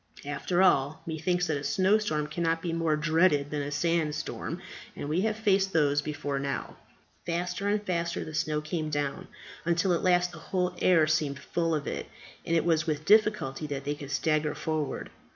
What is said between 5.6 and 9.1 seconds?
those before now." Faster and faster the snow came